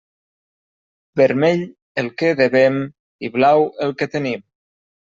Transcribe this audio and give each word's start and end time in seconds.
Vermell 1.21 1.61
el 2.05 2.11
que 2.23 2.33
devem 2.41 2.83
i 3.29 3.33
blau 3.39 3.71
el 3.89 3.99
que 4.03 4.13
tenim. 4.19 4.47